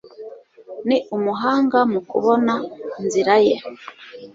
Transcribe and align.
Ni 0.87 0.97
umuhanga 1.15 1.79
mu 1.91 1.99
kubona 2.09 2.53
inzira 2.99 3.35
ye. 3.45 3.55